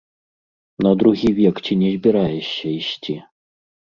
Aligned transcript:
На 0.85 0.93
другі 1.01 1.29
век 1.39 1.55
ці 1.65 1.77
не 1.81 1.91
збіраешся 1.97 2.65
ісці? 2.79 3.15